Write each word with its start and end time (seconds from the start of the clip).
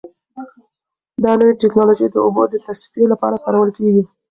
دا 1.23 1.31
نوې 1.39 1.53
ټیکنالوژي 1.61 2.07
د 2.09 2.15
اوبو 2.25 2.43
د 2.49 2.55
تصفیې 2.65 3.05
لپاره 3.13 3.41
کارول 3.45 3.69
کیږي. 3.77 4.03